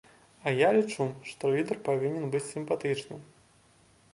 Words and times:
А 0.45 0.53
я 0.59 0.69
лічу, 0.77 1.05
што 1.29 1.51
лідар 1.55 1.77
павінен 1.91 2.25
быць 2.37 2.45
сімпатычны. 2.55 3.19